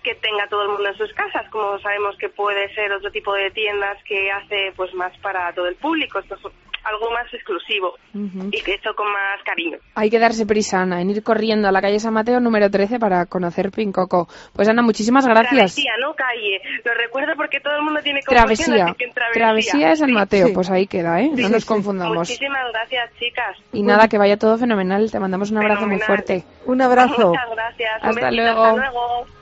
[0.08, 3.34] que tenga todo el mundo en sus casas, como sabemos que puede ser otro tipo
[3.34, 6.18] de tiendas que hace, pues más para todo el público.
[6.20, 6.42] Esto es
[6.84, 9.76] algo más exclusivo y que hecho con más cariño.
[9.94, 12.98] Hay que darse prisa, Ana, en ir corriendo a la calle San Mateo número 13
[12.98, 14.28] para conocer Pincoco.
[14.54, 15.50] Pues Ana, muchísimas gracias.
[15.50, 16.62] Travesía, no calle.
[16.84, 18.84] Lo recuerdo porque todo el mundo tiene Travesía.
[18.86, 20.12] así que en Travesía de San.
[20.12, 20.52] Mateo, Sí.
[20.54, 21.30] pues ahí queda, ¿eh?
[21.34, 21.68] Sí, no sí, nos sí.
[21.68, 22.16] confundamos.
[22.16, 23.56] Muchísimas gracias, chicas.
[23.74, 25.10] Y nada, que vaya todo fenomenal.
[25.10, 26.06] Te mandamos un abrazo muy Fenomenal.
[26.06, 26.44] fuerte.
[26.64, 27.28] Un abrazo.
[27.28, 28.02] Muchas gracias.
[28.02, 28.64] Un Hasta besito, luego.
[28.64, 29.37] Hasta luego.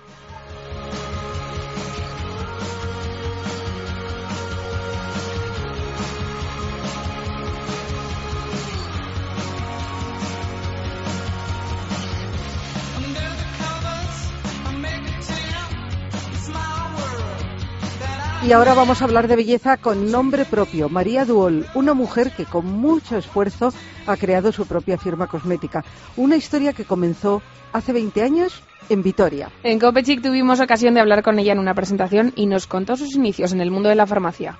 [18.46, 20.88] Y ahora vamos a hablar de belleza con nombre propio.
[20.88, 23.72] María Duol, una mujer que con mucho esfuerzo
[24.06, 25.84] ha creado su propia firma cosmética.
[26.16, 29.50] Una historia que comenzó hace 20 años en Vitoria.
[29.64, 33.16] En Copechic tuvimos ocasión de hablar con ella en una presentación y nos contó sus
[33.16, 34.56] inicios en el mundo de la farmacia.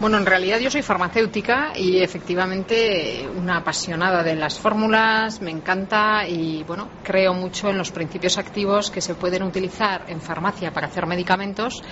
[0.00, 6.26] Bueno, en realidad yo soy farmacéutica y efectivamente una apasionada de las fórmulas, me encanta
[6.26, 10.88] y bueno, creo mucho en los principios activos que se pueden utilizar en farmacia para
[10.88, 11.84] hacer medicamentos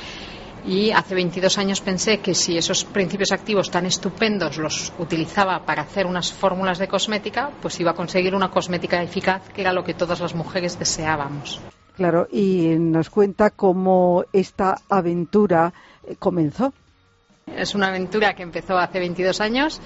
[0.67, 5.83] y hace 22 años pensé que si esos principios activos tan estupendos los utilizaba para
[5.83, 9.85] hacer unas fórmulas de cosmética, pues iba a conseguir una cosmética eficaz, que era lo
[9.85, 11.61] que todas las mujeres deseábamos.
[11.97, 15.73] Claro, y nos cuenta cómo esta aventura
[16.05, 16.75] eh, comenzó.
[17.55, 19.81] Es una aventura que empezó hace 22 años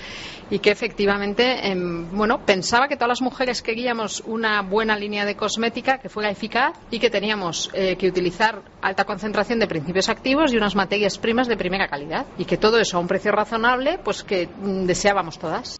[0.51, 5.37] y que efectivamente, em, bueno, pensaba que todas las mujeres queríamos una buena línea de
[5.37, 10.53] cosmética que fuera eficaz y que teníamos eh, que utilizar alta concentración de principios activos
[10.53, 13.99] y unas materias primas de primera calidad y que todo eso a un precio razonable,
[14.03, 15.79] pues que mm, deseábamos todas.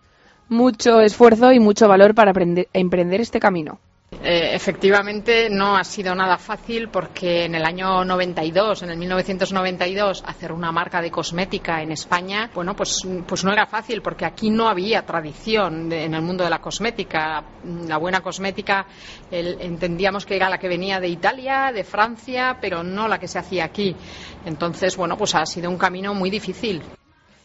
[0.49, 2.33] Mucho esfuerzo y mucho valor para
[2.73, 3.81] emprender este camino.
[4.13, 10.25] Eh, efectivamente, no ha sido nada fácil porque en el año 92, en el 1992,
[10.27, 14.51] hacer una marca de cosmética en España, bueno, pues, pues no era fácil porque aquí
[14.51, 17.45] no había tradición en el mundo de la cosmética.
[17.87, 18.85] La buena cosmética
[19.31, 23.39] entendíamos que era la que venía de Italia, de Francia, pero no la que se
[23.39, 23.95] hacía aquí.
[24.45, 26.83] Entonces, bueno, pues ha sido un camino muy difícil.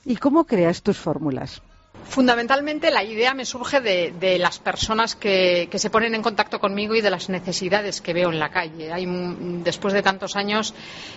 [0.04, 1.62] ¿Y cómo creas tus fórmulas?
[2.08, 7.02] Fundamentalmente la idea me surge de, las personas que, se ponen en contacto conmigo y
[7.02, 8.94] de las necesidades que veo en la calle.
[8.94, 9.06] Hay,
[9.64, 10.74] después de tantos años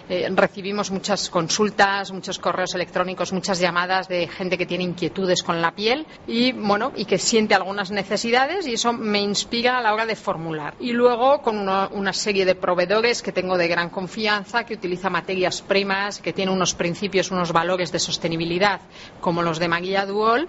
[0.09, 5.61] eh, recibimos muchas consultas, muchos correos electrónicos, muchas llamadas de gente que tiene inquietudes con
[5.63, 9.93] la piel y bueno y que siente algunas necesidades y eso me inspira a la
[9.95, 10.75] hora de formular.
[10.81, 15.11] Y luego con uno- una serie de proveedores que tengo de gran confianza que utiliza
[15.11, 18.81] materias primas, que tiene unos principios, unos valores de sostenibilidad
[19.21, 20.49] como los de Maguilla Duol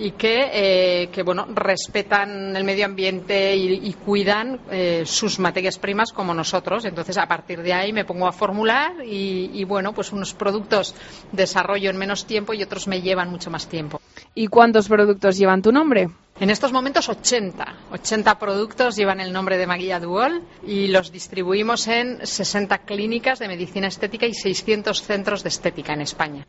[0.00, 5.78] y que, eh, que, bueno, respetan el medio ambiente y, y cuidan eh, sus materias
[5.78, 6.86] primas como nosotros.
[6.86, 10.94] Entonces, a partir de ahí me pongo a formular y, y, bueno, pues unos productos
[11.32, 14.00] desarrollo en menos tiempo y otros me llevan mucho más tiempo.
[14.34, 16.08] ¿Y cuántos productos llevan tu nombre?
[16.40, 17.74] En estos momentos 80.
[17.92, 23.48] 80 productos llevan el nombre de Maguilla Duol y los distribuimos en 60 clínicas de
[23.48, 26.46] medicina estética y 600 centros de estética en España.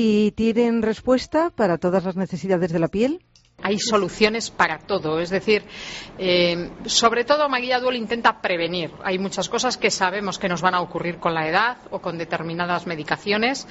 [0.00, 3.20] ¿Y tienen respuesta para todas las necesidades de la piel?
[3.60, 5.64] Hay soluciones para todo, es decir,
[6.18, 8.92] eh, sobre todo Maguilla Duel intenta prevenir.
[9.02, 12.16] Hay muchas cosas que sabemos que nos van a ocurrir con la edad o con
[12.16, 13.66] determinadas medicaciones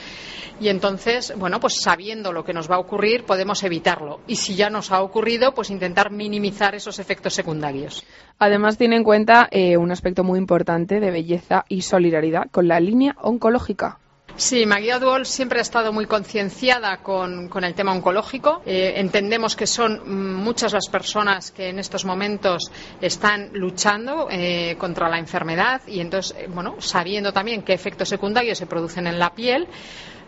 [0.60, 4.56] y entonces, bueno, pues sabiendo lo que nos va a ocurrir podemos evitarlo y si
[4.56, 8.04] ya nos ha ocurrido, pues intentar minimizar esos efectos secundarios.
[8.38, 12.82] Además tiene en cuenta eh, un aspecto muy importante de belleza y solidaridad con la
[12.82, 14.00] línea oncológica.
[14.38, 18.62] Sí, Maguía Duol siempre ha estado muy concienciada con, el tema oncológico.
[18.68, 22.72] Eh, entendemos que son muchas las personas que en estos momentos
[23.02, 28.60] están luchando eh, contra la enfermedad y entonces, eh, bueno, sabiendo también qué efectos secundarios
[28.60, 29.68] se producen en la piel,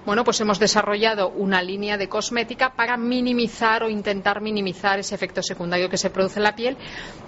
[0.05, 5.43] bueno, pues hemos desarrollado una línea de cosmética para minimizar o intentar minimizar ese efecto
[5.43, 6.77] secundario que se produce en la piel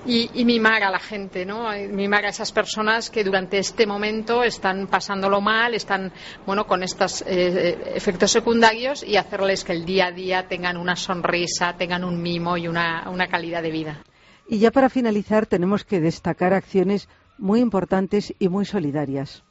[0.05, 1.71] y, y mimar a la gente, ¿no?
[1.71, 6.11] Eh, Mimar a esas personas que durante este momento están pasándolo mal, están,
[6.45, 10.95] bueno, con estos eh, efectos secundarios y hacerles que el día a día tengan una
[10.95, 14.03] sonrisa, tengan un mimo y una, una calidad de vida.
[14.47, 17.07] Y ya para finalizar tenemos que destacar acciones
[17.37, 19.43] muy importantes y muy solidarias.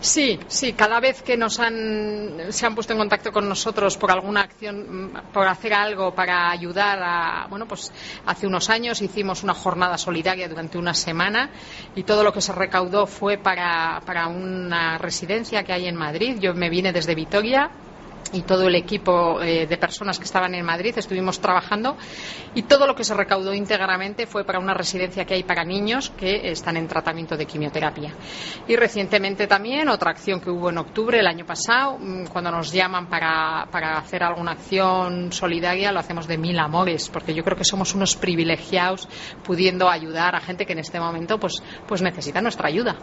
[0.00, 4.10] Sí, sí, cada vez que nos han, se han puesto en contacto con nosotros por
[4.10, 7.92] alguna acción, mm, por hacer algo para ayudar a, bueno, pues
[8.24, 11.50] hace unos años hicimos una jornada solidaria durante una semana
[11.94, 16.38] y todo lo que se recaudó fue para, para una residencia que hay en Madrid.
[16.40, 17.70] Yo me vine desde Vitoria
[18.32, 21.96] y todo el equipo eh, de personas que estaban en Madrid estuvimos trabajando
[22.54, 26.10] y todo lo que se recaudó íntegramente fue para una residencia que hay para niños
[26.10, 28.14] que están en tratamiento de quimioterapia.
[28.68, 32.72] Y recientemente también otra acción que hubo en octubre el año pasado, mm, cuando nos
[32.72, 37.56] llaman para, para hacer alguna acción solidaria, lo hacemos de mil amores, porque yo creo
[37.56, 39.08] que somos unos privilegiados
[39.44, 42.96] pudiendo ayudar a gente que en este momento pues, pues necesita nuestra ayuda.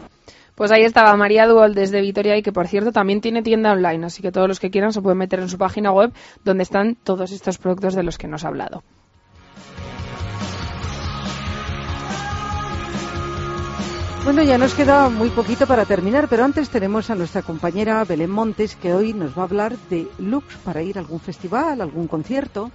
[0.58, 4.08] Pues ahí estaba María Duol desde Vitoria y que por cierto también tiene tienda online,
[4.08, 6.12] así que todos los que quieran se pueden meter en su página web
[6.43, 8.84] donde están todos estos productos de los que nos ha hablado.
[14.24, 18.32] Bueno, ya nos queda muy poquito para terminar, pero antes tenemos a nuestra compañera Belén
[18.32, 22.08] Montes que hoy nos va a hablar de looks para ir a algún festival, algún
[22.08, 22.72] concierto.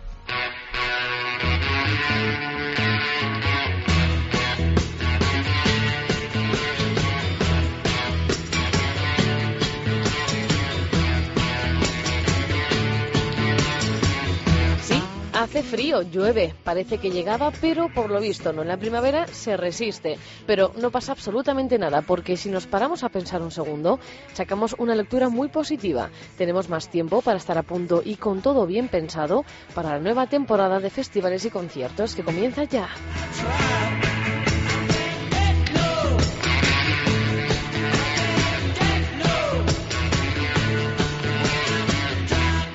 [15.52, 18.62] Hace frío, llueve, parece que llegaba, pero por lo visto no.
[18.62, 23.10] En la primavera se resiste, pero no pasa absolutamente nada, porque si nos paramos a
[23.10, 24.00] pensar un segundo,
[24.32, 26.08] sacamos una lectura muy positiva.
[26.38, 29.44] Tenemos más tiempo para estar a punto y con todo bien pensado
[29.74, 32.88] para la nueva temporada de festivales y conciertos que comienza ya.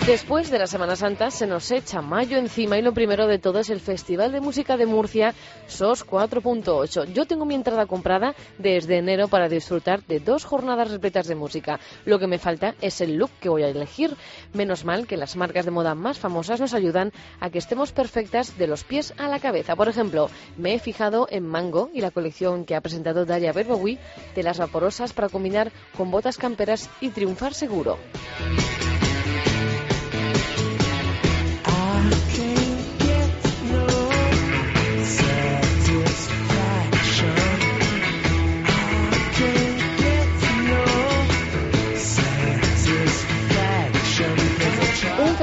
[0.08, 3.60] Después de la Semana Santa se nos echa mayo encima y lo primero de todo
[3.60, 5.36] es el Festival de Música de Murcia
[5.68, 7.12] SOS 4.8.
[7.12, 11.82] Yo tengo mi entrada comprada desde enero para disfrutar de dos jornadas repletas de música.
[12.06, 14.16] Lo que me falta es el look que voy a elegir.
[14.54, 18.58] Menos mal que las marcas de moda más famosas nos ayudan a que estemos perfectas
[18.58, 19.76] de los pies a la cabeza.
[19.76, 24.00] Por ejemplo, me he fijado en Mango y la colección que ha presentado Daria Berbowi
[24.36, 27.98] de las vaporosas para combinar con botas camperas y triunfar seguro.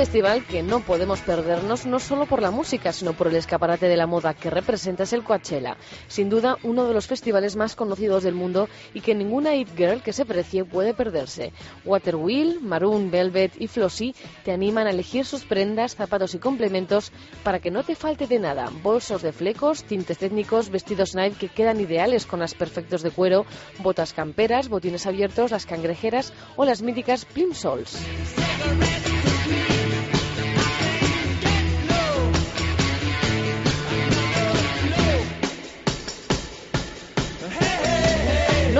[0.04, 3.96] Festival que no podemos perdernos no solo por la música, sino por el escaparate de
[3.96, 5.78] la moda que representa es el Coachella.
[6.08, 10.02] Sin duda, uno de los festivales más conocidos del mundo y que ninguna It Girl
[10.02, 11.54] que se precie puede perderse.
[11.86, 17.10] Waterwheel, Maroon, Velvet y Flossy te animan a elegir sus prendas, zapatos y complementos
[17.42, 18.70] para que no te falte de nada.
[18.82, 23.46] Bolsos de flecos, tintes técnicos, vestidos night que quedan ideales con las perfectos de cuero,
[23.78, 27.96] botas camperas, botines abiertos, las cangrejeras o las míticas plimsolls.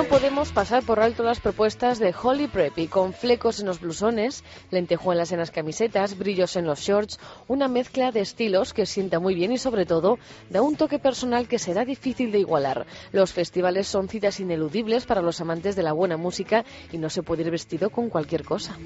[0.05, 4.45] No podemos pasar por alto las propuestas de Holly Preppy, con flecos en los blusones,
[4.71, 9.35] lentejuelas en las camisetas, brillos en los shorts, una mezcla de estilos que sienta muy
[9.35, 10.19] bien y sobre todo
[10.51, 12.85] da un toque personal que será difícil de igualar.
[13.13, 17.23] Los festivales son citas ineludibles para los amantes de la buena música y no se
[17.23, 18.77] puede ir vestido con cualquier cosa.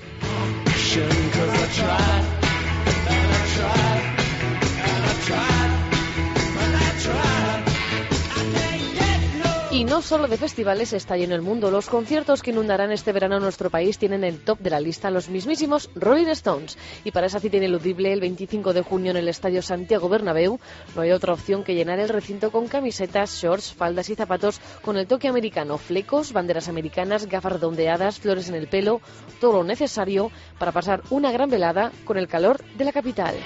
[9.89, 11.70] No solo de festivales está lleno el mundo.
[11.70, 15.30] Los conciertos que inundarán este verano nuestro país tienen el top de la lista los
[15.30, 16.76] mismísimos Rolling Stones.
[17.05, 20.61] Y para esa cita ineludible, el 25 de junio en el Estadio Santiago Bernabéu,
[20.95, 24.99] no hay otra opción que llenar el recinto con camisetas, shorts, faldas y zapatos con
[24.99, 29.01] el toque americano, flecos, banderas americanas, gafas redondeadas, flores en el pelo,
[29.41, 33.36] todo lo necesario para pasar una gran velada con el calor de la capital.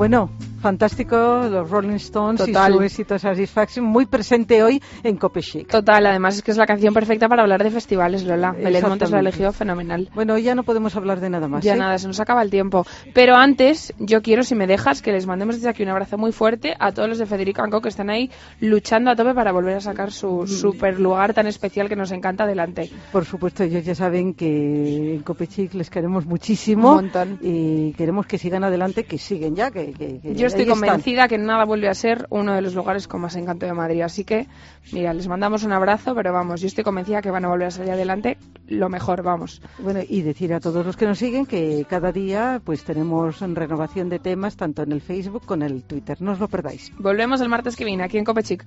[0.00, 0.30] Bueno,
[0.60, 1.16] fantástico
[1.50, 2.72] los Rolling Stones Total.
[2.72, 5.68] y su éxito Satisfaction, muy presente hoy en Cope Chic.
[5.68, 8.52] Total, además es que es la canción perfecta para hablar de festivales, Lola.
[8.52, 10.08] Belén Montes lo ha elegido fenomenal.
[10.14, 11.64] Bueno, hoy ya no podemos hablar de nada más.
[11.64, 11.78] Ya ¿eh?
[11.78, 12.86] nada, se nos acaba el tiempo.
[13.14, 16.32] Pero antes, yo quiero, si me dejas, que les mandemos desde aquí un abrazo muy
[16.32, 18.30] fuerte a todos los de Federico Anco que están ahí
[18.60, 20.12] luchando a tope para volver a sacar Mm.
[20.12, 22.90] su super lugar tan especial que nos encanta adelante.
[23.12, 27.38] Por supuesto, ellos ya saben que en Copechic les queremos muchísimo Un montón.
[27.42, 30.88] y queremos que sigan adelante, que siguen ya, que, que- que Yo estoy ahí están.
[30.88, 34.02] convencida que nada vuelve a ser uno de los lugares con más encanto de Madrid.
[34.02, 34.46] Así que,
[34.92, 37.70] mira, les mandamos un abrazo, pero vamos, yo estoy convencida que van a volver a
[37.70, 38.38] salir adelante
[38.68, 39.62] lo mejor, vamos.
[39.78, 44.08] Bueno, y decir a todos los que nos siguen que cada día pues tenemos renovación
[44.08, 46.20] de temas tanto en el Facebook como en el Twitter.
[46.20, 46.92] No os lo perdáis.
[46.98, 48.64] Volvemos el martes que viene aquí en Copechic.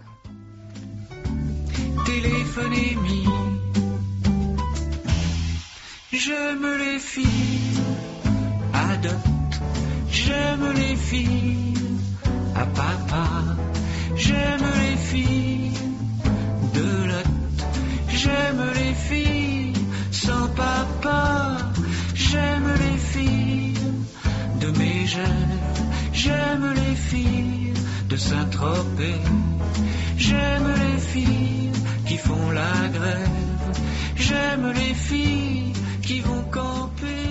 [2.05, 3.25] téléphonémie.
[6.11, 7.03] J'aime les
[10.25, 11.73] j'aime les filles.
[12.55, 13.27] À papa,
[14.15, 15.71] j'aime les filles
[16.77, 17.31] de lot,
[18.09, 19.73] j'aime les filles
[20.11, 21.57] sans papa,
[22.13, 23.87] j'aime les filles
[24.61, 25.59] de Mégève,
[26.13, 27.73] j'aime les filles
[28.09, 29.21] de Saint-Tropez,
[30.17, 31.71] j'aime les filles
[32.07, 33.39] qui font la grève,
[34.15, 37.22] j'aime les filles qui vont camper.